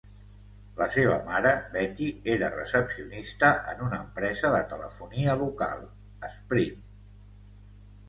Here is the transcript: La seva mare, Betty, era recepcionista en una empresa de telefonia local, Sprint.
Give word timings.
La 0.77 0.85
seva 0.95 1.17
mare, 1.27 1.51
Betty, 1.75 2.07
era 2.37 2.49
recepcionista 2.57 3.53
en 3.75 3.85
una 3.91 4.01
empresa 4.09 4.53
de 4.59 4.65
telefonia 4.75 5.39
local, 5.47 5.89
Sprint. 6.37 6.87